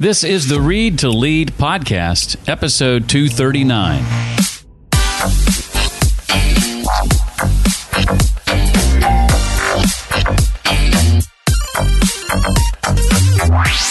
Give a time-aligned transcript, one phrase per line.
[0.00, 4.39] This is the Read to Lead podcast, episode 239.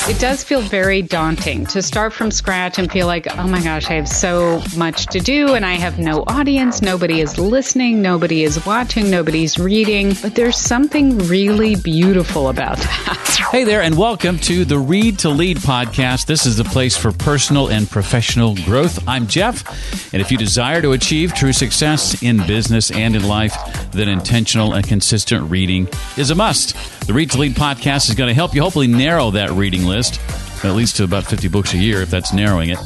[0.10, 3.92] It does feel very daunting to start from scratch and feel like, oh my gosh,
[3.92, 6.82] I have so much to do and I have no audience.
[6.82, 8.02] Nobody is listening.
[8.02, 9.12] Nobody is watching.
[9.12, 10.16] Nobody's reading.
[10.20, 13.18] But there's something really beautiful about that.
[13.52, 16.26] Hey there, and welcome to the Read to Lead podcast.
[16.26, 19.08] This is the place for personal and professional growth.
[19.08, 23.56] I'm Jeff, and if you desire to achieve true success in business and in life,
[23.92, 26.76] then intentional and consistent reading is a must.
[27.08, 29.99] The Read to Lead podcast is going to help you hopefully narrow that reading list
[30.08, 32.78] at least to about 50 books a year, if that's narrowing it,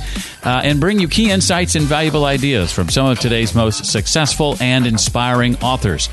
[0.44, 4.56] uh, and bring you key insights and valuable ideas from some of today's most successful
[4.60, 6.10] and inspiring authors.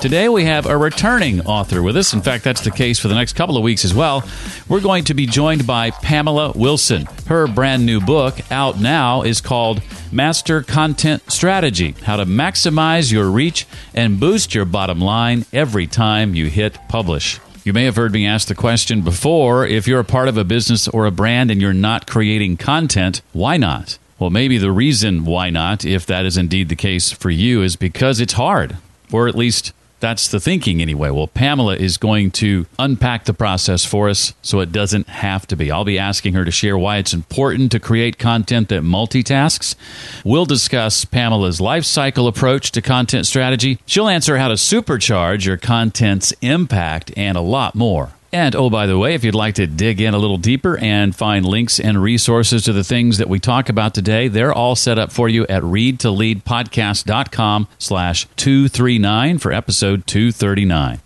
[0.00, 2.12] Today we have a returning author with us.
[2.12, 4.28] In fact, that's the case for the next couple of weeks as well.
[4.68, 7.06] We're going to be joined by Pamela Wilson.
[7.28, 9.80] Her brand new book, out now, is called
[10.10, 13.64] Master Content Strategy How to Maximize Your Reach
[13.94, 17.38] and Boost Your Bottom Line Every Time You Hit Publish.
[17.64, 20.42] You may have heard me ask the question before if you're a part of a
[20.42, 23.98] business or a brand and you're not creating content, why not?
[24.18, 27.76] Well, maybe the reason why not, if that is indeed the case for you, is
[27.76, 28.78] because it's hard,
[29.12, 31.10] or at least that's the thinking anyway.
[31.10, 35.56] Well, Pamela is going to unpack the process for us so it doesn't have to
[35.56, 35.70] be.
[35.70, 39.76] I'll be asking her to share why it's important to create content that multitasks.
[40.24, 43.78] We'll discuss Pamela's life cycle approach to content strategy.
[43.86, 48.10] She'll answer how to supercharge your content's impact and a lot more.
[48.34, 51.14] And oh, by the way, if you'd like to dig in a little deeper and
[51.14, 54.98] find links and resources to the things that we talk about today, they're all set
[54.98, 61.00] up for you at readtoleadpodcast.com slash 239 for episode 239.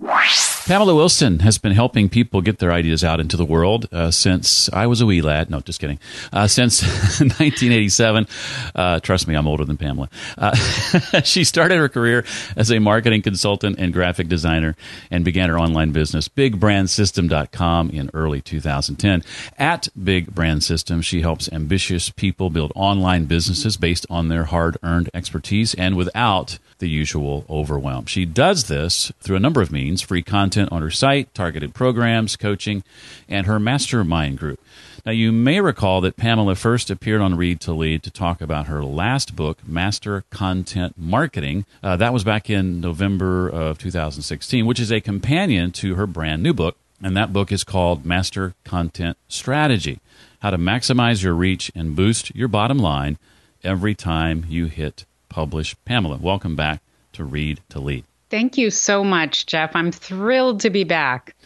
[0.66, 4.69] Pamela Wilson has been helping people get their ideas out into the world uh, since
[4.72, 5.49] I was a wee lad.
[5.49, 6.00] No, just kidding.
[6.32, 6.82] Uh, since
[7.21, 8.27] 1987.
[8.75, 10.10] Uh, trust me, I'm older than Pamela.
[10.37, 10.56] Uh,
[11.22, 12.25] she started her career
[12.56, 14.75] as a marketing consultant and graphic designer
[15.09, 19.22] and began her online business, BigBrandSystem.com, in early 2010.
[19.56, 24.78] At Big Brand System, she helps ambitious people build online businesses based on their hard
[24.83, 28.06] earned expertise and without the usual overwhelm.
[28.06, 32.37] She does this through a number of means free content on her site, targeted programs,
[32.37, 32.82] coaching,
[33.28, 34.60] and her mastermind group.
[35.06, 38.66] Now, you may recall that Pamela first appeared on Read to Lead to talk about
[38.66, 41.65] her last book, Master Content Marketing.
[41.81, 46.42] Uh, that was back in November of 2016, which is a companion to her brand
[46.42, 46.76] new book.
[47.00, 50.00] And that book is called Master Content Strategy
[50.41, 53.16] How to Maximize Your Reach and Boost Your Bottom Line
[53.62, 55.04] Every Time You Hit
[55.36, 55.76] publish.
[55.84, 56.80] Pamela, welcome back
[57.12, 58.04] to Read to Lead.
[58.30, 59.76] Thank you so much, Jeff.
[59.76, 61.36] I'm thrilled to be back.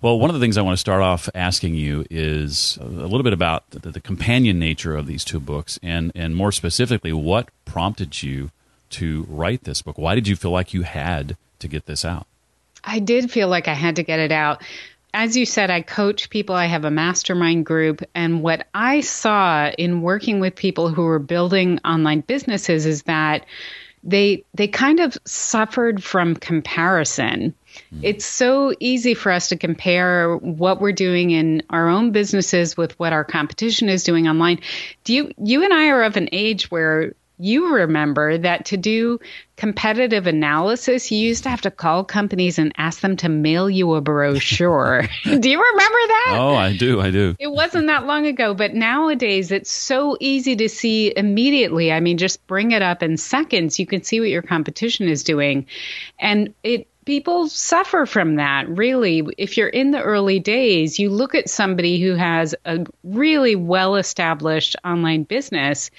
[0.00, 3.24] Well, one of the things I want to start off asking you is a little
[3.24, 7.48] bit about the, the companion nature of these two books, and, and more specifically, what
[7.64, 8.52] prompted you
[8.90, 9.98] to write this book?
[9.98, 12.28] Why did you feel like you had to get this out?
[12.84, 14.62] I did feel like I had to get it out
[15.14, 16.54] as you said, I coach people.
[16.54, 18.02] I have a mastermind group.
[18.14, 23.46] And what I saw in working with people who were building online businesses is that
[24.04, 27.54] they they kind of suffered from comparison.
[27.94, 28.00] Mm.
[28.02, 32.98] It's so easy for us to compare what we're doing in our own businesses with
[32.98, 34.60] what our competition is doing online.
[35.04, 39.18] Do you you and I are of an age where you remember that to do
[39.56, 43.94] competitive analysis, you used to have to call companies and ask them to mail you
[43.94, 45.02] a brochure.
[45.24, 46.36] do you remember that?
[46.38, 47.00] Oh, I do.
[47.00, 47.34] I do.
[47.38, 51.92] It wasn't that long ago, but nowadays it's so easy to see immediately.
[51.92, 53.78] I mean, just bring it up in seconds.
[53.78, 55.66] You can see what your competition is doing.
[56.18, 61.34] And it people suffer from that really if you're in the early days you look
[61.34, 65.90] at somebody who has a really well established online business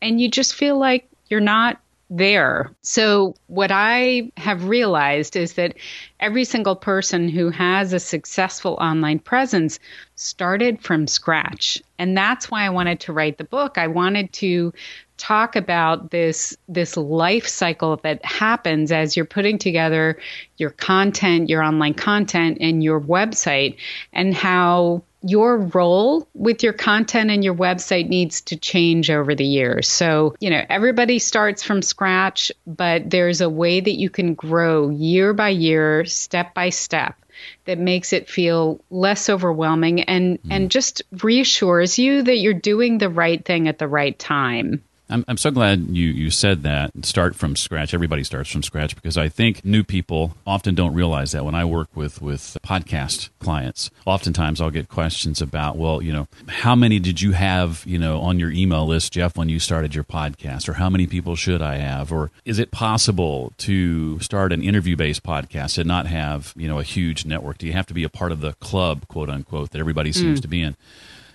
[0.00, 1.80] and you just feel like you're not
[2.10, 2.70] there.
[2.82, 5.74] So, what I have realized is that
[6.20, 9.78] every single person who has a successful online presence
[10.14, 11.82] started from scratch.
[11.98, 13.76] And that's why I wanted to write the book.
[13.76, 14.72] I wanted to
[15.18, 20.18] talk about this this life cycle that happens as you're putting together
[20.56, 23.76] your content, your online content and your website
[24.12, 29.44] and how your role with your content and your website needs to change over the
[29.44, 29.88] years.
[29.88, 34.90] So, you know, everybody starts from scratch, but there's a way that you can grow
[34.90, 37.16] year by year, step by step
[37.64, 40.48] that makes it feel less overwhelming and mm.
[40.50, 44.82] and just reassures you that you're doing the right thing at the right time.
[45.10, 46.90] I'm, I'm so glad you, you said that.
[47.02, 47.94] Start from scratch.
[47.94, 51.44] Everybody starts from scratch because I think new people often don't realize that.
[51.44, 56.28] When I work with, with podcast clients, oftentimes I'll get questions about, well, you know,
[56.48, 59.94] how many did you have, you know, on your email list, Jeff, when you started
[59.94, 60.68] your podcast?
[60.68, 62.12] Or how many people should I have?
[62.12, 66.78] Or is it possible to start an interview based podcast and not have, you know,
[66.78, 67.58] a huge network?
[67.58, 70.40] Do you have to be a part of the club, quote unquote, that everybody seems
[70.40, 70.42] mm.
[70.42, 70.76] to be in?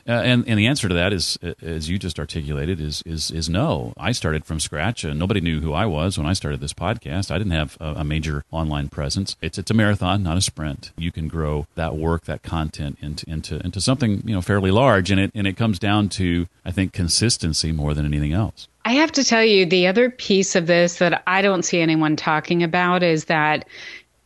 [0.08, 3.32] Uh, and and the answer to that is, uh, as you just articulated, is is
[3.32, 3.94] is no.
[3.98, 7.32] I started from scratch, and nobody knew who I was when I started this podcast.
[7.32, 9.38] I didn't have a, a, major online presence.
[9.42, 10.92] It's it's a marathon, not a sprint.
[10.98, 15.10] You can grow that work, that content into into into something you know fairly large,
[15.10, 18.68] and it and it comes down to I think consistency more than anything else.
[18.86, 22.18] I have to tell you, the other piece of this that I don't see anyone
[22.18, 23.66] talking about is that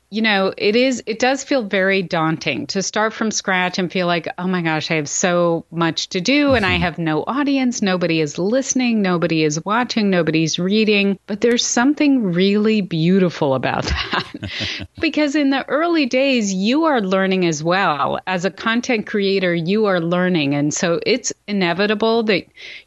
[0.10, 4.08] you know, it is, it does feel very daunting to start from scratch and feel
[4.08, 6.84] like, oh my gosh, I have so much to do and I mm-hmm.
[6.84, 7.82] have no audience.
[7.82, 9.02] Nobody is listening.
[9.02, 10.10] Nobody is watching.
[10.10, 11.20] Nobody's reading.
[11.28, 17.46] But there's something really beautiful about that because in the early days, you are learning
[17.46, 18.20] as well.
[18.28, 20.56] As a content creator, you are learning.
[20.56, 22.46] And so it's inevitable that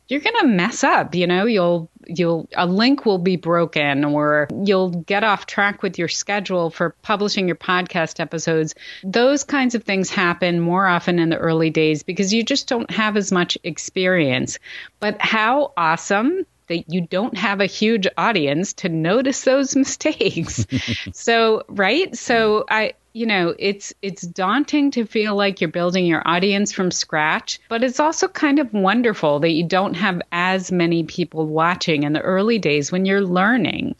[0.08, 4.48] you're going to mess up, you know, you'll you'll a link will be broken or
[4.64, 8.74] you'll get off track with your schedule for publishing your podcast episodes.
[9.04, 12.90] Those kinds of things happen more often in the early days because you just don't
[12.90, 14.58] have as much experience.
[14.98, 20.66] But how awesome that you don't have a huge audience to notice those mistakes.
[21.12, 22.16] so, right?
[22.16, 26.90] So I you know, it's it's daunting to feel like you're building your audience from
[26.90, 32.04] scratch, but it's also kind of wonderful that you don't have as many people watching
[32.04, 33.94] in the early days when you're learning.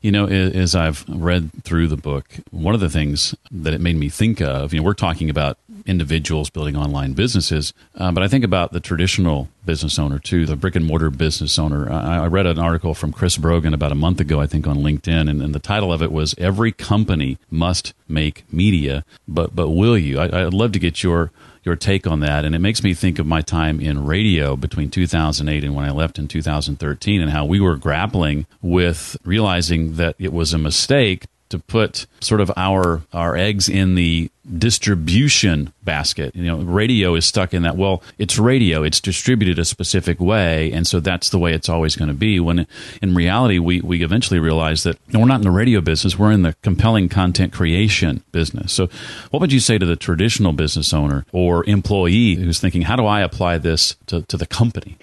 [0.00, 3.96] You know, as I've read through the book, one of the things that it made
[3.96, 8.28] me think of, you know, we're talking about individuals building online businesses, uh, but I
[8.28, 11.90] think about the traditional business owner too, the brick and mortar business owner.
[11.90, 14.78] I, I, read an article from Chris Brogan about a month ago, I think, on
[14.78, 19.68] LinkedIn, and, and the title of it was "Every Company Must Make Media," but but
[19.68, 20.18] will you?
[20.18, 21.30] I, I'd love to get your
[21.68, 22.44] your take on that.
[22.44, 25.90] And it makes me think of my time in radio between 2008 and when I
[25.90, 31.26] left in 2013 and how we were grappling with realizing that it was a mistake
[31.50, 36.34] to put sort of our our eggs in the distribution basket.
[36.34, 37.76] You know, radio is stuck in that.
[37.76, 41.96] Well, it's radio; it's distributed a specific way, and so that's the way it's always
[41.96, 42.40] going to be.
[42.40, 42.66] When
[43.02, 46.42] in reality, we we eventually realize that we're not in the radio business; we're in
[46.42, 48.72] the compelling content creation business.
[48.72, 48.88] So,
[49.30, 53.06] what would you say to the traditional business owner or employee who's thinking, "How do
[53.06, 54.96] I apply this to, to the company?"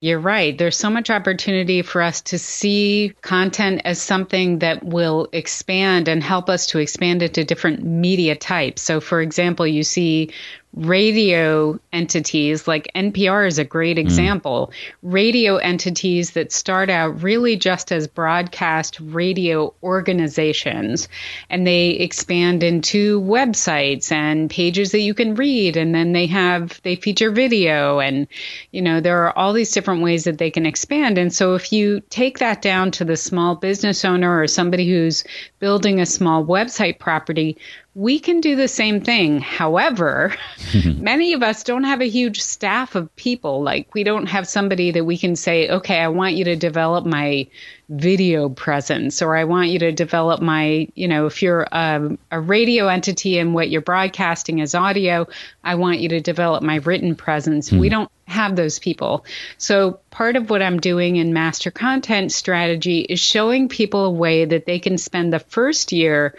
[0.00, 0.56] You're right.
[0.56, 6.22] There's so much opportunity for us to see content as something that will expand and
[6.22, 8.82] help us to expand it to different media types.
[8.90, 10.30] So, for example, you see
[10.74, 14.00] radio entities, like NPR is a great mm.
[14.00, 14.98] example, mm.
[15.02, 21.08] radio entities that start out really just as broadcast radio organizations
[21.48, 26.80] and they expand into websites and pages that you can read and then they have
[26.82, 28.26] they feature video and
[28.70, 31.72] you know there are all these different ways that they can expand and so if
[31.72, 35.24] you take that down to the small business owner or somebody who's
[35.58, 37.56] building a small website property
[38.00, 39.42] we can do the same thing.
[39.42, 40.34] However,
[40.96, 43.62] many of us don't have a huge staff of people.
[43.62, 47.04] Like, we don't have somebody that we can say, okay, I want you to develop
[47.04, 47.48] my
[47.90, 52.40] video presence, or I want you to develop my, you know, if you're a, a
[52.40, 55.28] radio entity and what you're broadcasting is audio,
[55.62, 57.70] I want you to develop my written presence.
[57.70, 57.92] We hmm.
[57.92, 59.26] don't have those people.
[59.58, 64.46] So, part of what I'm doing in master content strategy is showing people a way
[64.46, 66.34] that they can spend the first year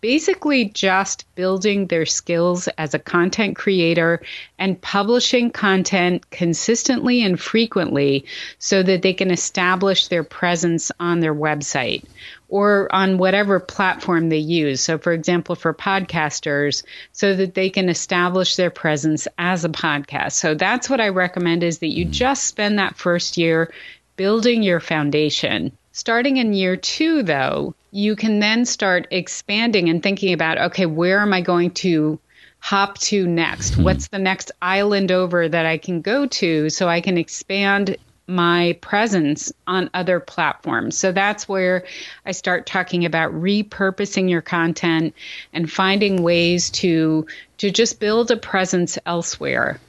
[0.00, 4.20] basically just building their skills as a content creator
[4.58, 8.24] and publishing content consistently and frequently
[8.58, 12.04] so that they can establish their presence on their website
[12.48, 14.80] or on whatever platform they use.
[14.80, 20.32] So, for example, for podcasters, so that they can establish their presence as a podcast.
[20.32, 22.10] So, that's what I recommend is that you mm.
[22.10, 23.72] just spend that first year
[24.16, 25.76] building your foundation.
[25.98, 31.20] Starting in year two, though, you can then start expanding and thinking about okay, where
[31.20, 32.18] am I going to
[32.58, 33.76] hop to next?
[33.76, 33.84] Hmm.
[33.84, 38.76] What's the next island over that I can go to so I can expand my
[38.82, 40.98] presence on other platforms.
[40.98, 41.86] So that's where
[42.26, 45.14] I start talking about repurposing your content
[45.54, 47.26] and finding ways to
[47.56, 49.80] to just build a presence elsewhere.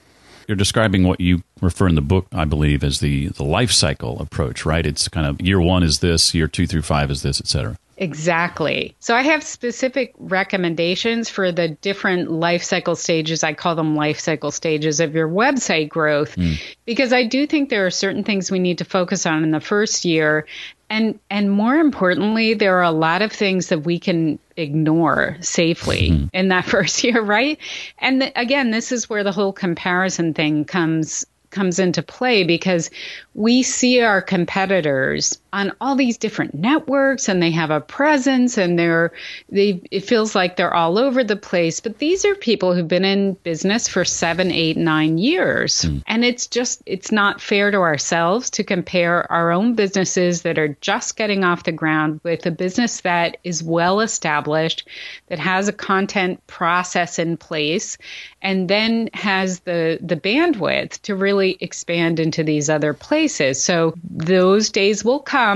[0.47, 4.19] You're describing what you refer in the book, I believe, as the the life cycle
[4.19, 4.85] approach, right?
[4.85, 7.77] It's kind of year one is this, year two through five is this, et cetera.
[7.99, 8.95] Exactly.
[8.99, 13.43] So I have specific recommendations for the different life cycle stages.
[13.43, 16.61] I call them life cycle stages of your website growth mm.
[16.85, 19.59] because I do think there are certain things we need to focus on in the
[19.59, 20.45] first year
[20.89, 26.11] and and more importantly there are a lot of things that we can ignore safely
[26.11, 26.27] mm-hmm.
[26.33, 27.59] in that first year right
[27.99, 32.89] and the, again this is where the whole comparison thing comes comes into play because
[33.33, 38.77] we see our competitors on all these different networks and they have a presence and
[38.77, 39.11] they're
[39.49, 43.05] they it feels like they're all over the place but these are people who've been
[43.05, 46.01] in business for seven eight nine years mm.
[46.07, 50.77] and it's just it's not fair to ourselves to compare our own businesses that are
[50.81, 54.87] just getting off the ground with a business that is well established
[55.27, 57.97] that has a content process in place
[58.41, 63.63] and then has the the bandwidth to really expand into these other places places.
[63.63, 65.46] So those days will come,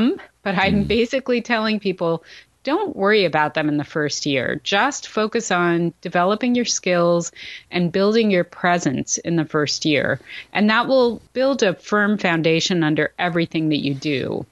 [0.43, 0.87] but I'm mm.
[0.87, 2.23] basically telling people
[2.63, 4.61] don't worry about them in the first year.
[4.63, 7.31] Just focus on developing your skills
[7.71, 10.19] and building your presence in the first year.
[10.53, 14.45] And that will build a firm foundation under everything that you do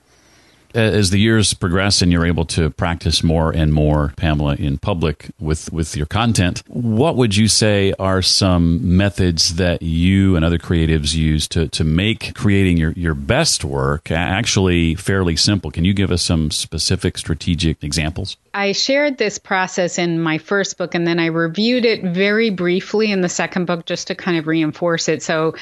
[0.75, 4.77] Uh, as the years progress and you're able to practice more and more, Pamela, in
[4.77, 10.45] public with, with your content, what would you say are some methods that you and
[10.45, 15.71] other creatives use to, to make creating your, your best work actually fairly simple?
[15.71, 18.37] Can you give us some specific strategic examples?
[18.53, 23.11] I shared this process in my first book and then I reviewed it very briefly
[23.11, 25.23] in the second book just to kind of reinforce it.
[25.23, 25.55] So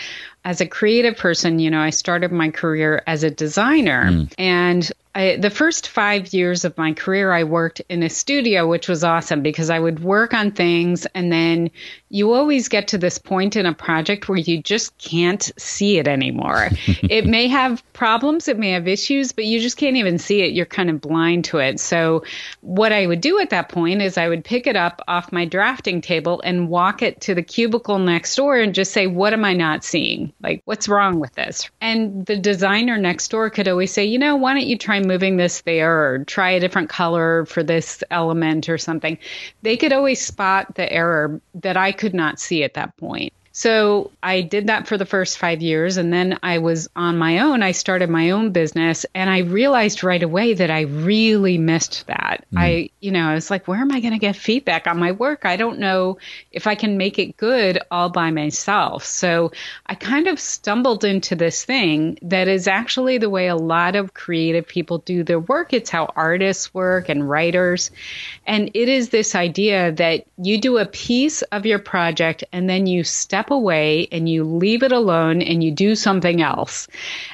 [0.45, 4.05] as a creative person, you know, I started my career as a designer.
[4.05, 4.33] Mm.
[4.37, 8.87] And I, the first five years of my career, I worked in a studio, which
[8.87, 11.71] was awesome because I would work on things and then
[12.09, 16.07] you always get to this point in a project where you just can't see it
[16.07, 16.69] anymore.
[16.85, 20.53] it may have problems, it may have issues, but you just can't even see it.
[20.53, 21.79] You're kind of blind to it.
[21.79, 22.23] So,
[22.61, 25.45] what I would do at that point is I would pick it up off my
[25.45, 29.43] drafting table and walk it to the cubicle next door and just say, What am
[29.43, 30.31] I not seeing?
[30.41, 31.69] Like, what's wrong with this?
[31.81, 35.37] And the designer next door could always say, You know, why don't you try moving
[35.37, 39.17] this there or try a different color for this element or something.
[39.61, 43.33] They could always spot the error that I could not see at that point.
[43.57, 45.97] So I did that for the first five years.
[45.97, 47.63] And then I was on my own.
[47.63, 52.45] I started my own business and I realized right away that I really missed that.
[52.53, 52.59] Mm.
[52.59, 55.11] I, you know, I was like, where am I going to get feedback on my
[55.11, 55.43] work?
[55.43, 56.19] I don't know
[56.51, 59.03] if I can make it good all by myself.
[59.03, 59.51] So
[59.87, 64.13] I kind of stumbled into this thing that is actually the way a lot of
[64.13, 65.73] creative people do their work.
[65.73, 67.89] It's how artists work and writers.
[68.45, 72.85] And it is this idea that you do a piece of your project and then
[72.85, 76.87] you step step away and you leave it alone and you do something else.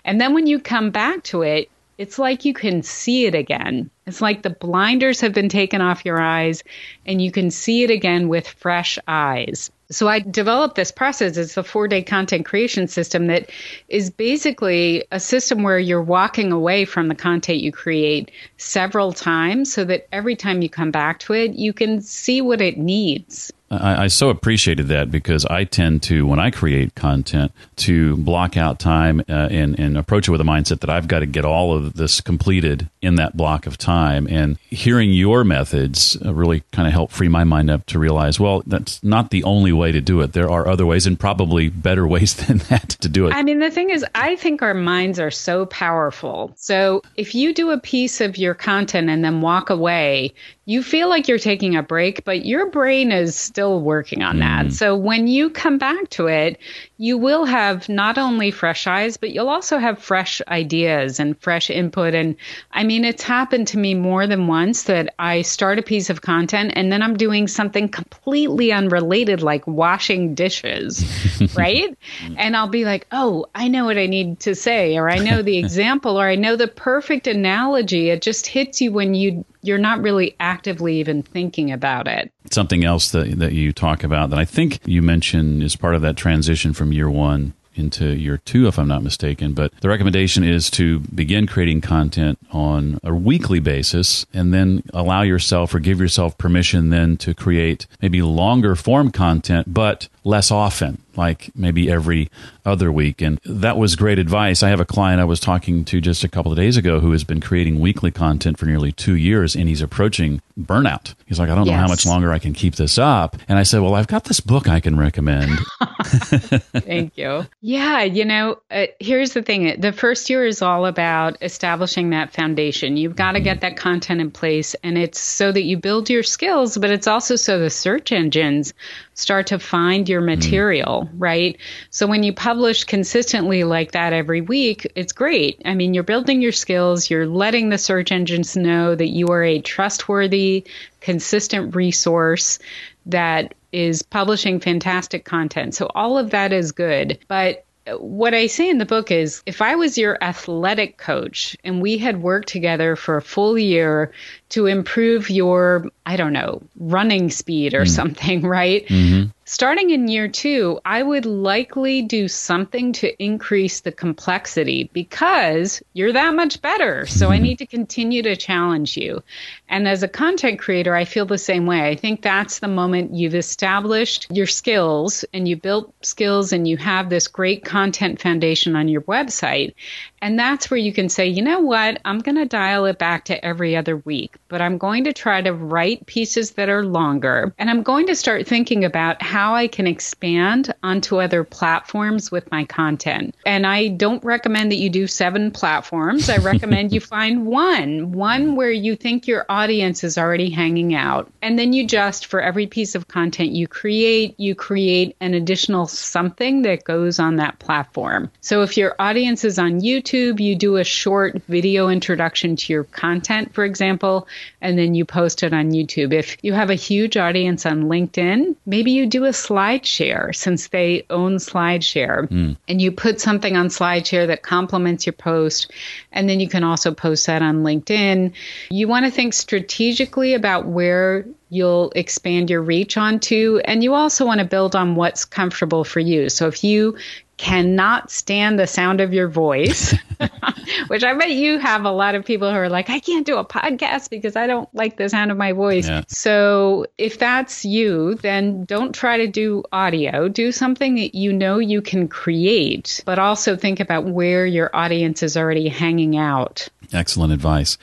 [0.05, 3.89] And then when you come back to it, it's like you can see it again.
[4.05, 6.63] It's like the blinders have been taken off your eyes
[7.05, 9.71] and you can see it again with fresh eyes.
[9.89, 11.37] So I developed this process.
[11.37, 13.49] It's a four day content creation system that
[13.89, 19.71] is basically a system where you're walking away from the content you create several times
[19.71, 23.51] so that every time you come back to it, you can see what it needs.
[23.81, 28.57] I, I, so appreciated that because I tend to, when I create content, to block
[28.57, 31.45] out time uh, and, and approach it with a mindset that I've got to get
[31.45, 34.27] all of this completed in that block of time.
[34.29, 38.39] And hearing your methods uh, really kind of helped free my mind up to realize,
[38.39, 40.33] well, that's not the only way to do it.
[40.33, 43.33] There are other ways and probably better ways than that to do it.
[43.33, 46.53] I mean, the thing is, I think our minds are so powerful.
[46.55, 50.33] So if you do a piece of your content and then walk away,
[50.65, 54.67] you feel like you're taking a break, but your brain is still working on that.
[54.67, 54.71] Mm.
[54.71, 56.57] So when you come back to it,
[56.97, 61.69] you will have not only fresh eyes, but you'll also have fresh ideas and fresh
[61.69, 62.15] input.
[62.15, 62.37] And
[62.71, 66.21] I mean, it's happened to me more than once that I start a piece of
[66.21, 71.03] content and then I'm doing something completely unrelated, like washing dishes,
[71.57, 71.97] right?
[72.37, 75.41] And I'll be like, oh, I know what I need to say, or I know
[75.41, 78.11] the example, or I know the perfect analogy.
[78.11, 82.31] It just hits you when you you're not really actively even thinking about it.
[82.51, 86.01] Something else that, that you talk about that I think you mentioned is part of
[86.01, 89.53] that transition from year one into year two, if I'm not mistaken.
[89.53, 95.21] But the recommendation is to begin creating content on a weekly basis and then allow
[95.21, 101.01] yourself or give yourself permission then to create maybe longer form content, but less often,
[101.15, 102.29] like maybe every
[102.65, 103.21] other week.
[103.21, 104.63] And that was great advice.
[104.63, 107.11] I have a client I was talking to just a couple of days ago who
[107.11, 111.13] has been creating weekly content for nearly two years and he's approaching burnout.
[111.25, 111.73] He's like, I don't yes.
[111.73, 113.37] know how much longer I can keep this up.
[113.47, 115.51] And I said, Well, I've got this book I can recommend.
[115.81, 117.45] Thank you.
[117.61, 122.31] Yeah, you know, uh, here's the thing the first year is all about establishing that
[122.33, 122.97] foundation.
[122.97, 126.23] You've got to get that content in place, and it's so that you build your
[126.23, 128.73] skills, but it's also so the search engines
[129.13, 131.15] start to find your material, mm.
[131.17, 131.57] right?
[131.89, 135.61] So when you publish consistently like that every week, it's great.
[135.65, 139.43] I mean, you're building your skills, you're letting the search engines know that you are
[139.43, 140.65] a trustworthy,
[141.01, 142.59] consistent resource
[143.05, 145.75] that is publishing fantastic content.
[145.75, 147.19] So all of that is good.
[147.27, 151.81] But what I say in the book is if I was your athletic coach and
[151.81, 154.13] we had worked together for a full year
[154.49, 157.89] to improve your, I don't know, running speed or mm.
[157.89, 158.85] something, right?
[158.87, 159.29] Mm-hmm.
[159.53, 166.13] Starting in year two, I would likely do something to increase the complexity because you're
[166.13, 167.05] that much better.
[167.05, 167.43] So I mm-hmm.
[167.43, 169.21] need to continue to challenge you.
[169.69, 171.87] And as a content creator, I feel the same way.
[171.87, 176.77] I think that's the moment you've established your skills and you built skills and you
[176.77, 179.75] have this great content foundation on your website.
[180.19, 183.25] And that's where you can say, you know what, I'm going to dial it back
[183.25, 187.53] to every other week, but I'm going to try to write pieces that are longer.
[187.59, 192.51] And I'm going to start thinking about how I can expand onto other platforms with
[192.51, 193.35] my content.
[193.45, 196.29] And I don't recommend that you do seven platforms.
[196.29, 201.31] I recommend you find one, one where you think your audience is already hanging out.
[201.41, 205.87] And then you just, for every piece of content you create, you create an additional
[205.87, 208.29] something that goes on that platform.
[208.41, 212.73] So if your audience is on YouTube, YouTube, you do a short video introduction to
[212.73, 214.27] your content, for example,
[214.61, 216.13] and then you post it on YouTube.
[216.13, 221.05] If you have a huge audience on LinkedIn, maybe you do a SlideShare since they
[221.09, 222.57] own SlideShare mm.
[222.67, 225.71] and you put something on SlideShare that complements your post.
[226.11, 228.33] And then you can also post that on LinkedIn.
[228.69, 233.59] You want to think strategically about where you'll expand your reach onto.
[233.65, 236.29] And you also want to build on what's comfortable for you.
[236.29, 236.97] So if you
[237.43, 239.93] cannot stand the sound of your voice,
[240.87, 243.35] which I bet you have a lot of people who are like, I can't do
[243.35, 245.85] a podcast because I don't like the sound of my voice.
[245.85, 246.03] Yeah.
[246.07, 250.29] So if that's you, then don't try to do audio.
[250.29, 255.21] Do something that you know you can create, but also think about where your audience
[255.21, 256.69] is already hanging out.
[256.93, 257.77] Excellent advice.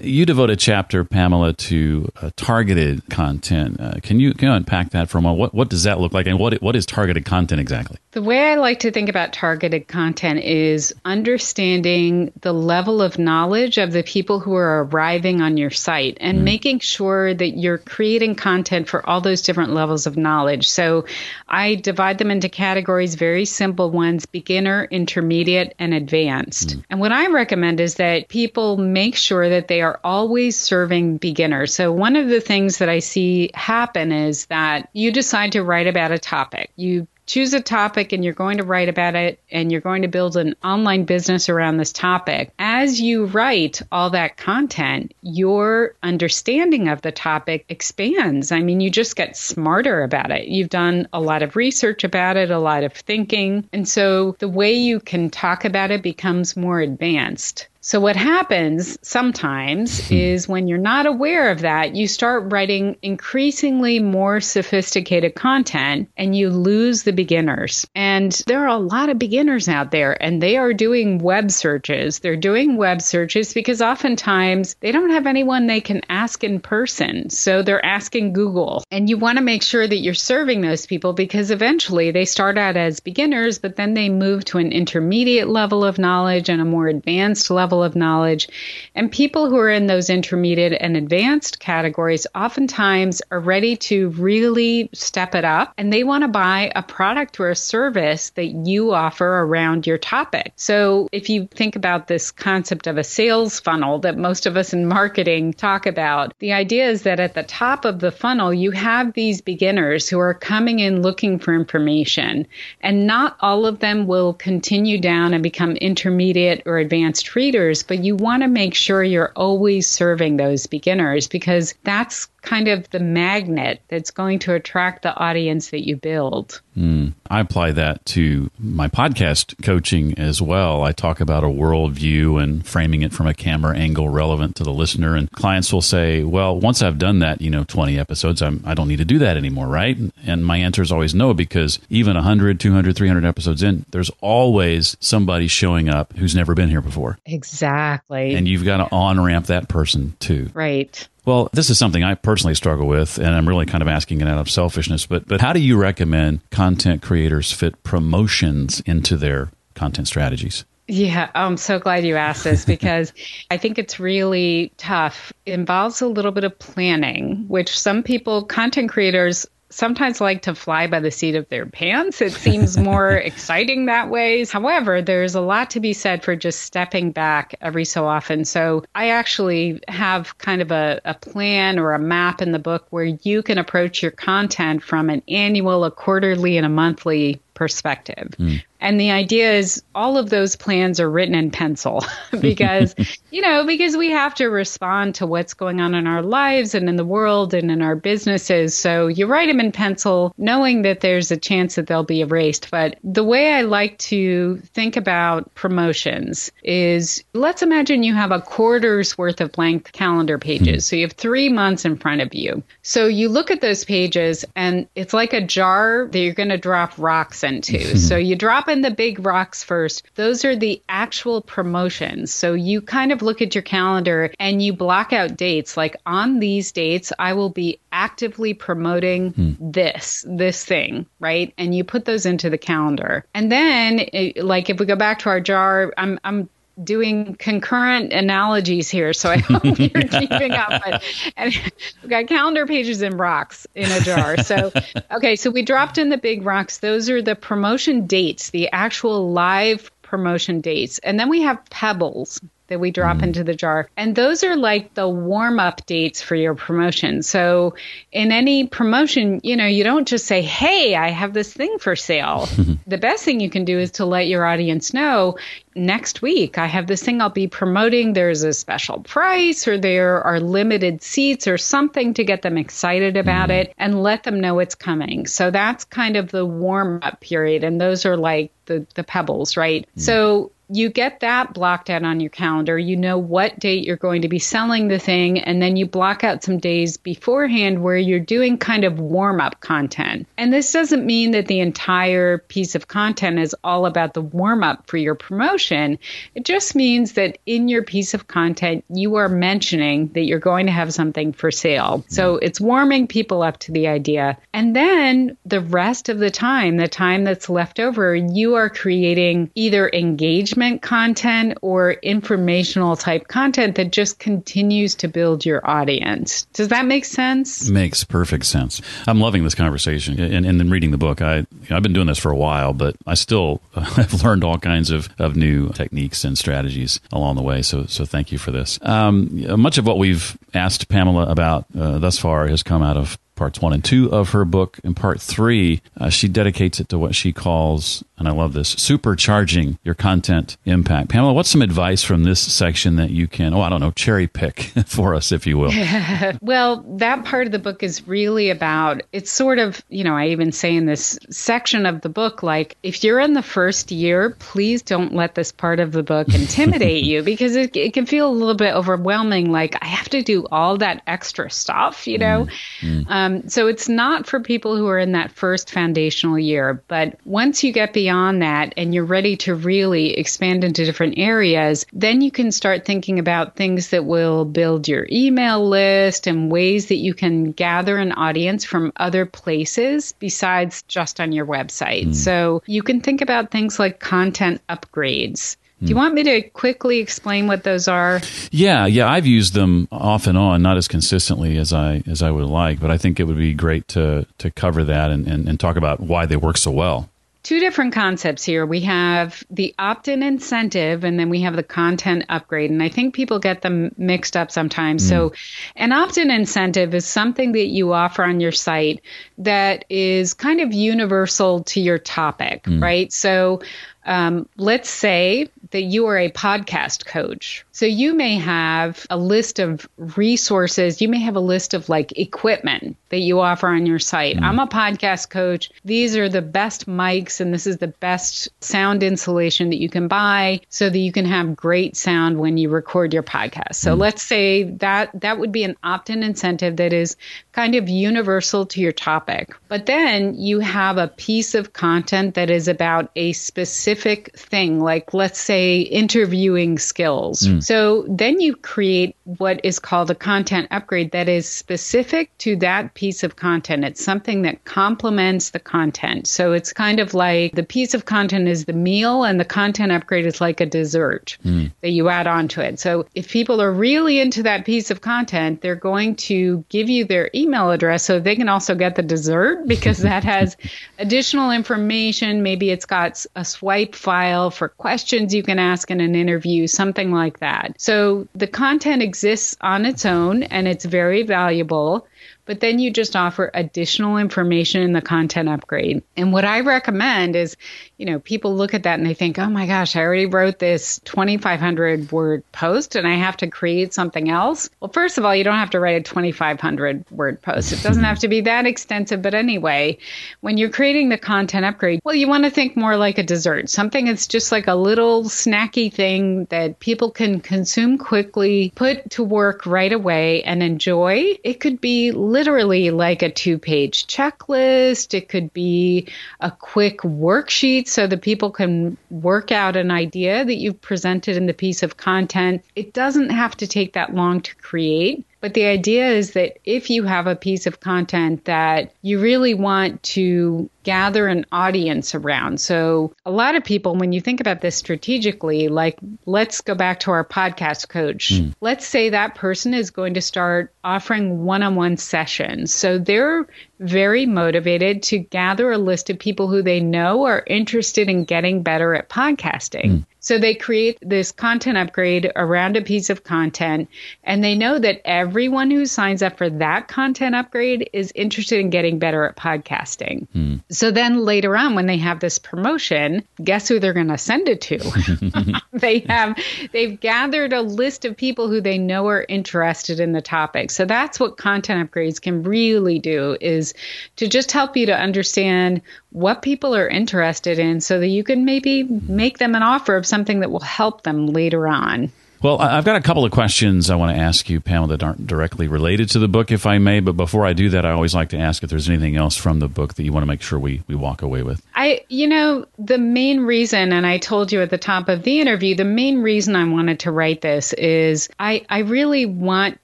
[0.00, 3.78] You devote a chapter, Pamela, to uh, targeted content.
[3.78, 5.38] Uh, can you can you unpack that for a moment?
[5.38, 7.98] What what does that look like, and what what is targeted content exactly?
[8.12, 13.76] The way I like to think about targeted content is understanding the level of knowledge
[13.76, 16.42] of the people who are arriving on your site and mm.
[16.42, 20.70] making sure that you're creating content for all those different levels of knowledge.
[20.70, 21.04] So
[21.46, 26.78] I divide them into categories, very simple ones: beginner, intermediate, and advanced.
[26.78, 26.84] Mm.
[26.88, 28.37] And what I recommend is that people
[28.76, 31.74] make sure that they are always serving beginners.
[31.74, 35.86] So, one of the things that I see happen is that you decide to write
[35.86, 36.70] about a topic.
[36.76, 40.08] You choose a topic and you're going to write about it and you're going to
[40.08, 42.52] build an online business around this topic.
[42.58, 48.50] As you write all that content, your understanding of the topic expands.
[48.50, 50.48] I mean, you just get smarter about it.
[50.48, 53.68] You've done a lot of research about it, a lot of thinking.
[53.72, 57.68] And so the way you can talk about it becomes more advanced.
[57.88, 60.14] So, what happens sometimes hmm.
[60.14, 66.36] is when you're not aware of that, you start writing increasingly more sophisticated content and
[66.36, 67.86] you lose the beginners.
[67.94, 72.18] And there are a lot of beginners out there and they are doing web searches.
[72.18, 77.30] They're doing web searches because oftentimes they don't have anyone they can ask in person.
[77.30, 78.84] So, they're asking Google.
[78.90, 82.58] And you want to make sure that you're serving those people because eventually they start
[82.58, 86.66] out as beginners, but then they move to an intermediate level of knowledge and a
[86.66, 88.48] more advanced level level of knowledge.
[88.94, 94.90] And people who are in those intermediate and advanced categories oftentimes are ready to really
[94.92, 98.92] step it up and they want to buy a product or a service that you
[98.92, 100.52] offer around your topic.
[100.56, 104.72] So if you think about this concept of a sales funnel that most of us
[104.72, 108.72] in marketing talk about, the idea is that at the top of the funnel, you
[108.72, 112.46] have these beginners who are coming in looking for information,
[112.80, 118.02] and not all of them will continue down and become intermediate or advanced readers but
[118.02, 123.00] you want to make sure you're always serving those beginners because that's kind of the
[123.00, 126.60] magnet that's going to attract the audience that you build.
[126.76, 127.14] Mm.
[127.28, 130.82] I apply that to my podcast coaching as well.
[130.84, 134.72] I talk about a worldview and framing it from a camera angle relevant to the
[134.72, 135.16] listener.
[135.16, 138.74] And clients will say, well, once I've done that, you know, 20 episodes, I'm, I
[138.74, 139.98] don't need to do that anymore, right?
[140.24, 144.96] And my answer is always no, because even 100, 200, 300 episodes in, there's always
[145.00, 147.18] somebody showing up who's never been here before.
[147.26, 148.34] Exactly.
[148.34, 150.50] And you've got to on ramp that person too.
[150.54, 151.08] Right.
[151.28, 154.28] Well, this is something I personally struggle with, and I'm really kind of asking it
[154.28, 155.04] out of selfishness.
[155.04, 160.64] But but how do you recommend content creators fit promotions into their content strategies?
[160.86, 163.12] Yeah, I'm so glad you asked this because
[163.50, 165.30] I think it's really tough.
[165.44, 170.54] It involves a little bit of planning, which some people, content creators, sometimes like to
[170.54, 172.20] fly by the seat of their pants.
[172.20, 174.44] It seems more exciting that way.
[174.44, 178.44] However, there's a lot to be said for just stepping back every so often.
[178.44, 182.86] So I actually have kind of a, a plan or a map in the book
[182.90, 188.28] where you can approach your content from an annual, a quarterly, and a monthly perspective.
[188.38, 188.62] Mm.
[188.80, 192.04] And the idea is all of those plans are written in pencil
[192.40, 192.94] because,
[193.32, 196.88] you know, because we have to respond to what's going on in our lives and
[196.88, 198.76] in the world and in our businesses.
[198.76, 202.70] So you write them in pencil, knowing that there's a chance that they'll be erased.
[202.70, 208.40] But the way I like to think about promotions is let's imagine you have a
[208.40, 210.86] quarter's worth of blank calendar pages.
[210.86, 212.62] So you have three months in front of you.
[212.82, 216.58] So you look at those pages and it's like a jar that you're going to
[216.58, 217.96] drop rocks into.
[217.98, 220.02] so you drop in the big rocks first.
[220.14, 222.32] Those are the actual promotions.
[222.32, 225.76] So you kind of look at your calendar and you block out dates.
[225.76, 229.52] Like on these dates, I will be actively promoting hmm.
[229.58, 231.52] this, this thing, right?
[231.58, 233.24] And you put those into the calendar.
[233.34, 236.48] And then, it, like if we go back to our jar, I'm, I'm
[236.82, 240.82] doing concurrent analogies here, so I hope you're keeping up.
[240.84, 241.02] But,
[241.36, 241.54] and
[242.02, 244.36] we've got calendar pages and rocks in a jar.
[244.38, 244.72] So,
[245.12, 246.78] okay, so we dropped in the big rocks.
[246.78, 250.98] Those are the promotion dates, the actual live promotion dates.
[251.00, 253.24] And then we have pebbles that we drop mm.
[253.24, 253.88] into the jar.
[253.96, 257.22] And those are like the warm up dates for your promotion.
[257.22, 257.74] So
[258.12, 261.96] in any promotion, you know, you don't just say, Hey, I have this thing for
[261.96, 262.48] sale.
[262.86, 265.36] the best thing you can do is to let your audience know
[265.78, 268.12] next week I have this thing I'll be promoting.
[268.12, 273.16] There's a special price or there are limited seats or something to get them excited
[273.16, 273.60] about mm.
[273.60, 275.26] it and let them know it's coming.
[275.26, 277.64] So that's kind of the warm up period.
[277.64, 279.88] And those are like the, the pebbles, right?
[279.96, 280.00] Mm.
[280.00, 282.78] So you get that blocked out on your calendar.
[282.78, 286.24] You know what date you're going to be selling the thing, and then you block
[286.24, 290.26] out some days beforehand where you're doing kind of warm up content.
[290.36, 294.62] And this doesn't mean that the entire piece of content is all about the warm
[294.62, 295.98] up for your promotion.
[296.34, 300.66] It just means that in your piece of content, you are mentioning that you're going
[300.66, 302.04] to have something for sale.
[302.08, 304.36] So it's warming people up to the idea.
[304.52, 309.50] And then the rest of the time, the time that's left over, you are creating
[309.54, 316.42] either engagement engagement content or informational type content that just continues to build your audience.
[316.52, 317.68] Does that make sense?
[317.68, 318.80] Makes perfect sense.
[319.06, 321.22] I'm loving this conversation and, and then reading the book.
[321.22, 324.44] I, you know, I've been doing this for a while, but I still have learned
[324.44, 327.62] all kinds of, of new techniques and strategies along the way.
[327.62, 328.78] So, so thank you for this.
[328.82, 333.18] Um, much of what we've asked Pamela about uh, thus far has come out of
[333.38, 334.78] parts one and two of her book.
[334.84, 338.74] In part three, uh, she dedicates it to what she calls, and I love this,
[338.74, 341.08] supercharging your content impact.
[341.08, 344.26] Pamela, what's some advice from this section that you can, oh, I don't know, cherry
[344.26, 345.72] pick for us, if you will?
[346.42, 350.28] well, that part of the book is really about, it's sort of, you know, I
[350.28, 354.30] even say in this section of the book, like, if you're in the first year,
[354.40, 358.28] please don't let this part of the book intimidate you because it, it can feel
[358.28, 359.52] a little bit overwhelming.
[359.52, 362.48] Like, I have to do all that extra stuff, you know?
[362.80, 363.04] Mm, mm.
[363.08, 366.82] Um, um, so it's not for people who are in that first foundational year.
[366.88, 371.86] But once you get beyond that and you're ready to really expand into different areas,
[371.92, 376.86] then you can start thinking about things that will build your email list and ways
[376.86, 382.08] that you can gather an audience from other places besides just on your website.
[382.08, 382.14] Mm.
[382.14, 385.56] So you can think about things like content upgrades.
[385.80, 388.20] Do you want me to quickly explain what those are?
[388.50, 392.32] Yeah, yeah, I've used them off and on, not as consistently as I as I
[392.32, 395.48] would like, but I think it would be great to to cover that and, and,
[395.48, 397.08] and talk about why they work so well
[397.48, 398.66] two different concepts here.
[398.66, 402.70] We have the opt in incentive and then we have the content upgrade.
[402.70, 405.02] And I think people get them mixed up sometimes.
[405.04, 405.08] Mm.
[405.08, 405.32] So,
[405.74, 409.00] an opt in incentive is something that you offer on your site
[409.38, 412.82] that is kind of universal to your topic, mm.
[412.82, 413.10] right?
[413.10, 413.62] So,
[414.04, 417.64] um, let's say that you are a podcast coach.
[417.72, 422.18] So you may have a list of resources, you may have a list of like
[422.18, 424.36] equipment that you offer on your site.
[424.36, 424.42] Mm.
[424.42, 425.70] I'm a podcast coach.
[425.84, 430.08] These are the best mics and this is the best sound insulation that you can
[430.08, 433.74] buy so that you can have great sound when you record your podcast.
[433.74, 434.00] So mm.
[434.00, 437.16] let's say that that would be an opt-in incentive that is
[437.52, 439.54] kind of universal to your topic.
[439.68, 445.12] But then you have a piece of content that is about a specific thing, like
[445.12, 447.42] let's say interviewing skills.
[447.42, 447.62] Mm.
[447.62, 452.94] So then you create what is called a content upgrade that is specific to that
[452.94, 453.84] piece of content.
[453.84, 456.26] It's something that complements the content.
[456.26, 459.92] So it's kind of like the piece of content is the meal and the content
[459.92, 461.70] upgrade is like a dessert mm.
[461.82, 462.80] that you add on to it.
[462.80, 467.04] So if people are really into that piece of content, they're going to give you
[467.04, 470.56] their email address so they can also get the dessert because that has
[470.98, 472.42] additional information.
[472.42, 477.10] Maybe it's got a swipe file for questions you can ask in an interview, something
[477.10, 477.74] like that.
[477.78, 482.06] So the content exists on its own and it's very valuable
[482.48, 486.02] but then you just offer additional information in the content upgrade.
[486.16, 487.58] And what I recommend is,
[487.98, 490.60] you know, people look at that and they think, oh my gosh, I already wrote
[490.60, 494.70] this 2,500 word post and I have to create something else.
[494.78, 497.72] Well, first of all, you don't have to write a 2,500 word post.
[497.72, 499.20] It doesn't have to be that extensive.
[499.20, 499.98] But anyway,
[500.40, 503.68] when you're creating the content upgrade, well, you want to think more like a dessert,
[503.68, 509.24] something that's just like a little snacky thing that people can consume quickly, put to
[509.24, 511.36] work right away and enjoy.
[511.42, 515.14] It could be literally like a two page checklist.
[515.14, 516.06] It could be
[516.40, 521.46] a quick worksheet so that people can work out an idea that you've presented in
[521.46, 522.64] the piece of content.
[522.76, 525.24] It doesn't have to take that long to create.
[525.40, 529.54] But the idea is that if you have a piece of content that you really
[529.54, 532.58] want to gather an audience around.
[532.62, 537.00] So, a lot of people, when you think about this strategically, like let's go back
[537.00, 538.32] to our podcast coach.
[538.32, 538.54] Mm.
[538.62, 542.72] Let's say that person is going to start offering one on one sessions.
[542.72, 543.46] So, they're
[543.78, 548.62] very motivated to gather a list of people who they know are interested in getting
[548.62, 549.90] better at podcasting.
[549.90, 550.06] Mm.
[550.20, 553.88] So they create this content upgrade around a piece of content,
[554.24, 558.70] and they know that everyone who signs up for that content upgrade is interested in
[558.70, 560.28] getting better at podcasting.
[560.32, 560.56] Hmm.
[560.70, 564.48] So then later on, when they have this promotion, guess who they're going to send
[564.48, 564.78] it to?
[565.72, 566.36] they have
[566.72, 570.70] they've gathered a list of people who they know are interested in the topic.
[570.70, 573.74] So that's what content upgrades can really do is
[574.16, 578.44] to just help you to understand what people are interested in so that you can
[578.44, 582.10] maybe make them an offer of something that will help them later on.
[582.40, 585.26] Well, I've got a couple of questions I want to ask you, Pamela, that aren't
[585.26, 587.00] directly related to the book, if I may.
[587.00, 589.58] But before I do that, I always like to ask if there's anything else from
[589.58, 591.60] the book that you want to make sure we, we walk away with.
[591.78, 595.40] I, you know, the main reason, and I told you at the top of the
[595.40, 599.82] interview, the main reason I wanted to write this is I, I really want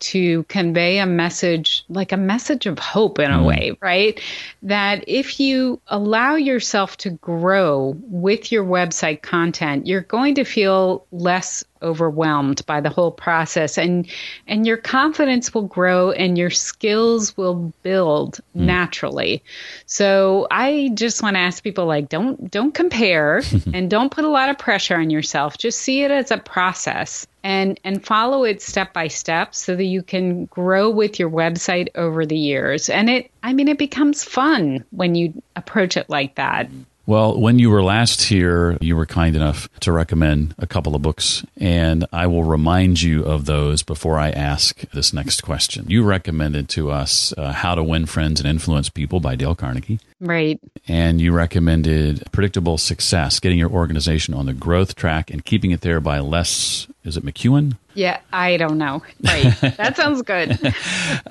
[0.00, 3.46] to convey a message, like a message of hope in a mm.
[3.46, 4.20] way, right?
[4.64, 11.06] That if you allow yourself to grow with your website content, you're going to feel
[11.12, 13.78] less overwhelmed by the whole process.
[13.78, 14.08] And
[14.48, 18.62] and your confidence will grow and your skills will build mm.
[18.62, 19.42] naturally.
[19.86, 23.42] So i just want to ask people like don't don't compare
[23.74, 25.58] and don't put a lot of pressure on yourself.
[25.58, 29.84] Just see it as a process and and follow it step by step so that
[29.84, 32.88] you can grow with your website over the years.
[32.88, 36.68] And it i mean it becomes fun when you approach it like that
[37.06, 41.02] well, when you were last here, you were kind enough to recommend a couple of
[41.02, 45.84] books, and I will remind you of those before I ask this next question.
[45.88, 50.00] You recommended to us uh, How to Win Friends and Influence People by Dale Carnegie.
[50.20, 50.58] Right.
[50.88, 55.82] And you recommended Predictable Success, getting your organization on the growth track and keeping it
[55.82, 57.76] there by Les, is it McKeown?
[57.94, 59.02] Yeah, I don't know.
[59.22, 59.54] Right.
[59.76, 60.58] that sounds good.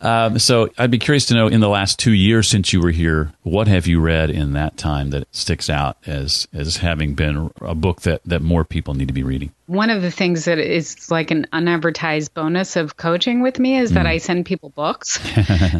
[0.02, 2.92] um, so I'd be curious to know in the last two years since you were
[2.92, 7.52] here, what have you read in that time that sticks out as, as having been
[7.62, 9.52] a book that, that more people need to be reading?
[9.68, 13.92] one of the things that is like an unadvertised bonus of coaching with me is
[13.92, 13.94] mm.
[13.96, 15.20] that I send people books.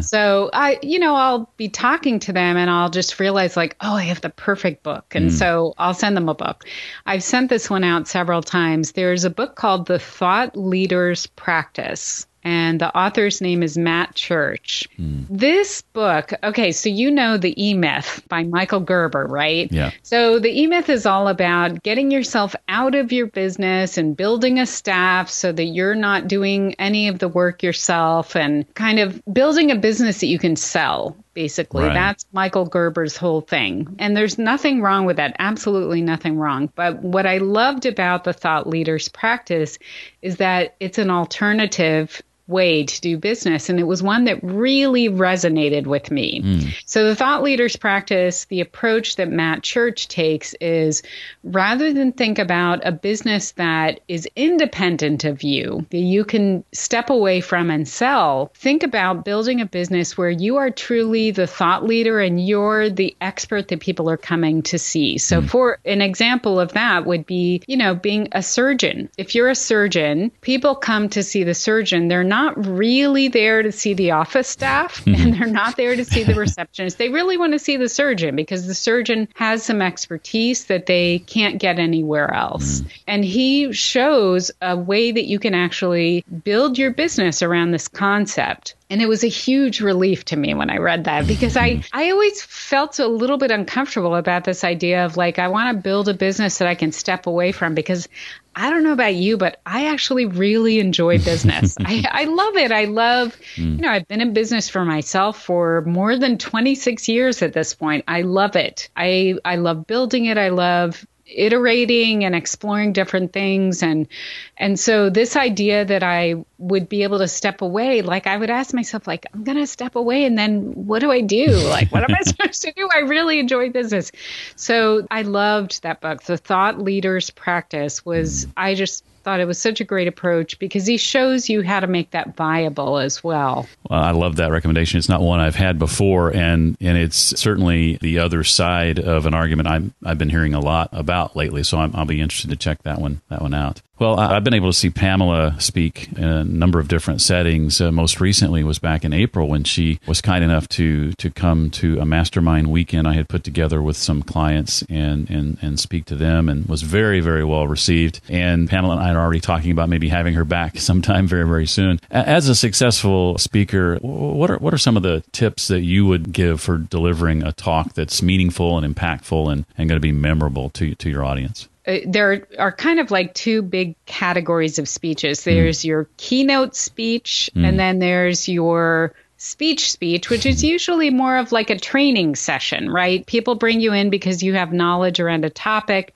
[0.08, 3.94] so I, you know, I'll be talking to them and I'll just realize like, oh,
[3.94, 5.14] I have the perfect book.
[5.14, 5.32] And mm.
[5.32, 6.64] so I'll send them a book.
[7.04, 8.92] I've sent this one out several times.
[8.92, 14.88] There's a book called The Thought Leaders Practice and the author's name is Matt Church.
[14.96, 15.22] Hmm.
[15.30, 19.70] This book, okay, so you know the E Myth by Michael Gerber, right?
[19.72, 19.92] Yeah.
[20.02, 24.58] So the E Myth is all about getting yourself out of your business and building
[24.58, 29.22] a staff so that you're not doing any of the work yourself and kind of
[29.32, 31.84] building a business that you can sell basically.
[31.84, 31.94] Right.
[31.94, 33.96] That's Michael Gerber's whole thing.
[33.98, 36.70] And there's nothing wrong with that, absolutely nothing wrong.
[36.74, 39.78] But what I loved about the thought leaders practice
[40.22, 43.68] is that it's an alternative way to do business.
[43.68, 46.42] And it was one that really resonated with me.
[46.42, 46.74] Mm.
[46.84, 51.02] So, the thought leaders practice, the approach that Matt Church takes is
[51.42, 57.08] rather than think about a business that is independent of you, that you can step
[57.08, 61.84] away from and sell, think about building a business where you are truly the thought
[61.84, 65.16] leader and you're the expert that people are coming to see.
[65.16, 65.48] So, mm.
[65.48, 69.08] for an example of that would be, you know, being a surgeon.
[69.16, 73.72] If you're a surgeon, people come to see the surgeon, they're not really there to
[73.72, 76.98] see the office staff and they're not there to see the receptionist.
[76.98, 81.20] They really want to see the surgeon because the surgeon has some expertise that they
[81.20, 82.80] can't get anywhere else.
[82.80, 82.90] Mm.
[83.06, 88.74] And he shows a way that you can actually build your business around this concept.
[88.94, 92.12] And it was a huge relief to me when I read that because I, I
[92.12, 96.08] always felt a little bit uncomfortable about this idea of like, I want to build
[96.08, 98.08] a business that I can step away from because
[98.54, 101.74] I don't know about you, but I actually really enjoy business.
[101.80, 102.70] I, I love it.
[102.70, 103.74] I love, mm.
[103.74, 107.74] you know, I've been in business for myself for more than 26 years at this
[107.74, 108.04] point.
[108.06, 108.90] I love it.
[108.96, 110.38] I, I love building it.
[110.38, 113.82] I love iterating and exploring different things.
[113.82, 114.08] And
[114.56, 118.50] and so this idea that I would be able to step away like I would
[118.50, 121.50] ask myself like I'm going to step away and then what do I do?
[121.50, 122.88] Like what am I supposed to do?
[122.92, 124.12] I really enjoy business.
[124.56, 126.22] So I loved that book.
[126.22, 130.86] The thought leaders practice was I just thought it was such a great approach because
[130.86, 133.66] he shows you how to make that viable as well.
[133.88, 134.98] Well, I love that recommendation.
[134.98, 139.34] It's not one I've had before, and and it's certainly the other side of an
[139.34, 141.62] argument I'm, I've been hearing a lot about lately.
[141.62, 143.80] So i will be interested to check that one that one out.
[143.96, 147.80] Well, I've been able to see Pamela speak in a number of different settings.
[147.80, 151.70] Uh, most recently was back in April when she was kind enough to to come
[151.70, 156.06] to a mastermind weekend I had put together with some clients and and and speak
[156.06, 158.20] to them, and was very very well received.
[158.28, 161.66] And Pamela and I are already talking about maybe having her back sometime very very
[161.66, 162.00] soon.
[162.10, 166.32] As a successful speaker, what are what are some of the tips that you would
[166.32, 170.68] give for delivering a talk that's meaningful and impactful and, and going to be memorable
[170.70, 171.68] to to your audience?
[171.86, 175.44] Uh, there are kind of like two big categories of speeches.
[175.44, 175.84] There's mm.
[175.84, 177.66] your keynote speech, mm.
[177.66, 182.88] and then there's your speech speech, which is usually more of like a training session,
[182.88, 183.26] right?
[183.26, 186.14] People bring you in because you have knowledge around a topic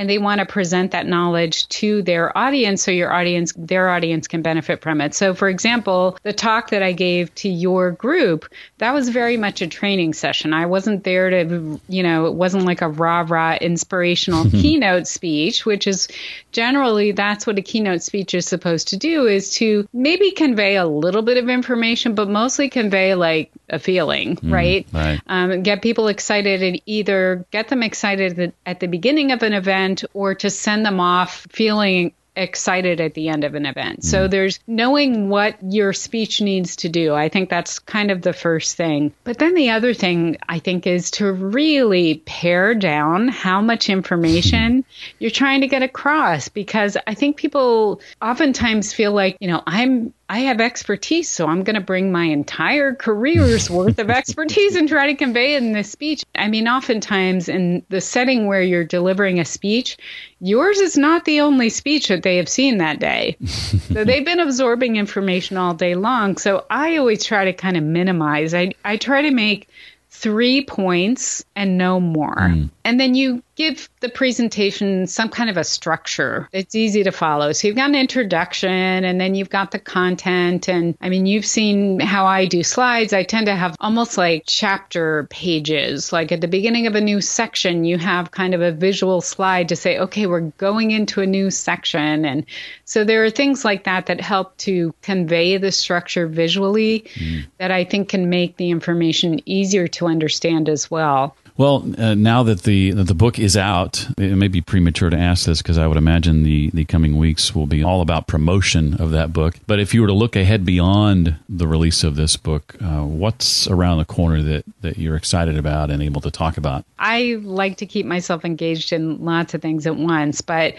[0.00, 4.26] and they want to present that knowledge to their audience so your audience their audience
[4.28, 5.14] can benefit from it.
[5.14, 8.46] So for example, the talk that I gave to your group,
[8.78, 10.54] that was very much a training session.
[10.54, 15.86] I wasn't there to, you know, it wasn't like a rah-rah inspirational keynote speech, which
[15.86, 16.08] is
[16.50, 20.86] generally that's what a keynote speech is supposed to do is to maybe convey a
[20.86, 24.86] little bit of information, but mostly convey like a feeling, mm, right?
[24.94, 25.20] right.
[25.26, 29.89] Um, get people excited and either get them excited at the beginning of an event
[29.90, 34.04] event or to send them off feeling excited at the end of an event.
[34.04, 34.30] So mm.
[34.30, 37.12] there's knowing what your speech needs to do.
[37.12, 39.12] I think that's kind of the first thing.
[39.24, 44.84] But then the other thing I think is to really pare down how much information
[45.18, 50.14] you're trying to get across because I think people oftentimes feel like, you know, I'm
[50.30, 54.88] I have expertise, so I'm going to bring my entire career's worth of expertise and
[54.88, 56.24] try to convey it in this speech.
[56.36, 59.98] I mean, oftentimes in the setting where you're delivering a speech,
[60.38, 63.38] yours is not the only speech that they have seen that day.
[63.46, 66.36] so they've been absorbing information all day long.
[66.36, 68.54] So I always try to kind of minimize.
[68.54, 69.68] I, I try to make
[70.10, 72.36] three points and no more.
[72.36, 72.70] Mm.
[72.90, 76.48] And then you give the presentation some kind of a structure.
[76.50, 77.52] It's easy to follow.
[77.52, 80.68] So you've got an introduction and then you've got the content.
[80.68, 83.12] And I mean, you've seen how I do slides.
[83.12, 86.12] I tend to have almost like chapter pages.
[86.12, 89.68] Like at the beginning of a new section, you have kind of a visual slide
[89.68, 92.24] to say, okay, we're going into a new section.
[92.24, 92.44] And
[92.86, 97.46] so there are things like that that help to convey the structure visually mm.
[97.58, 101.36] that I think can make the information easier to understand as well.
[101.60, 105.16] Well, uh, now that the that the book is out, it may be premature to
[105.18, 108.94] ask this because I would imagine the the coming weeks will be all about promotion
[108.94, 109.56] of that book.
[109.66, 113.68] But if you were to look ahead beyond the release of this book, uh, what's
[113.68, 116.86] around the corner that that you're excited about and able to talk about?
[116.98, 120.76] I like to keep myself engaged in lots of things at once, but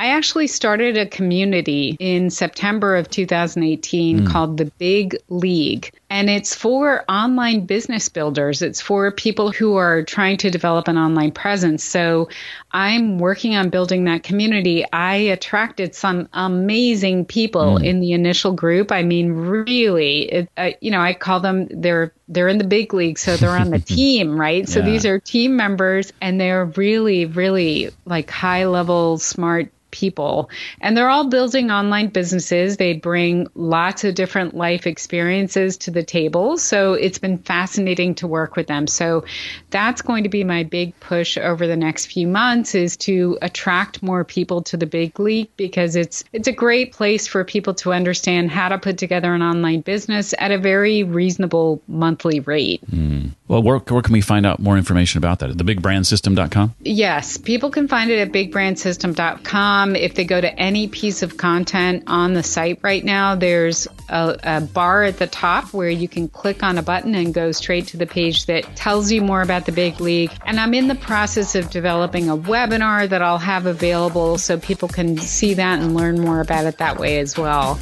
[0.00, 4.26] I actually started a community in September of 2018 mm.
[4.28, 10.02] called the Big League And it's for online business builders, it's for people who are
[10.02, 11.82] trying to develop an online presence.
[11.82, 12.28] So
[12.70, 14.84] I'm working on building that community.
[14.92, 17.84] I attracted some amazing people mm.
[17.84, 18.92] in the initial group.
[18.92, 22.94] I mean, really, it, uh, you know, I call them they're they're in the big
[22.94, 24.68] league, so they're on the team, right?
[24.68, 24.86] So yeah.
[24.86, 30.50] these are team members, and they're really, really like high level, smart people.
[30.80, 32.76] And they're all building online businesses.
[32.76, 36.58] They bring lots of different life experiences to the table.
[36.58, 38.88] So it's been fascinating to work with them.
[38.88, 39.24] So
[39.70, 44.02] that's going to be my big push over the next few months is to attract
[44.02, 47.92] more people to the big league because it's it's a great place for people to
[47.92, 52.82] understand how to put together an online business at a very reasonable monthly rate.
[52.90, 53.30] Mm.
[53.46, 55.50] Well, where, where can we find out more information about that?
[55.50, 56.74] At thebigbrandsystem.com?
[56.80, 59.96] Yes, people can find it at bigbrandsystem.com.
[59.96, 64.38] If they go to any piece of content on the site right now, there's a,
[64.42, 67.88] a bar at the top where you can click on a button and go straight
[67.88, 70.32] to the page that tells you more about the big league.
[70.46, 74.88] And I'm in the process of developing a webinar that I'll have available so people
[74.88, 77.78] can see that and learn more about it that way as well.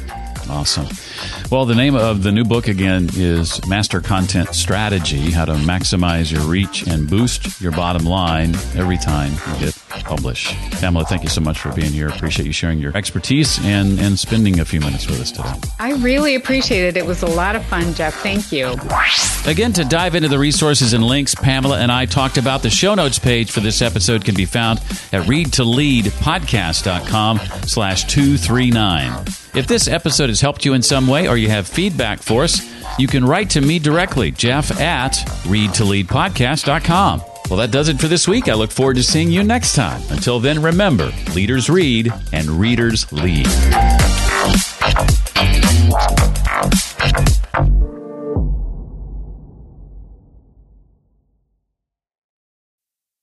[0.49, 0.87] Awesome.
[1.49, 6.31] Well, the name of the new book again is Master Content Strategy How to Maximize
[6.31, 10.53] Your Reach and Boost Your Bottom Line Every Time You Hit Publish.
[10.79, 12.09] Pamela, thank you so much for being here.
[12.09, 15.53] Appreciate you sharing your expertise and, and spending a few minutes with us today.
[15.79, 16.97] I really appreciate it.
[16.97, 18.13] It was a lot of fun, Jeff.
[18.15, 18.75] Thank you.
[19.45, 22.95] Again, to dive into the resources and links Pamela and I talked about, the show
[22.95, 24.79] notes page for this episode can be found
[25.11, 29.42] at readtoleadpodcast.com slash 239.
[29.55, 32.67] If this episode has helped you in some way or you have feedback for us,
[32.97, 37.21] you can write to me directly, Jeff at readtoleadpodcast.com.
[37.49, 38.47] Well, that does it for this week.
[38.47, 40.01] I look forward to seeing you next time.
[40.09, 43.47] Until then, remember leaders read and readers lead.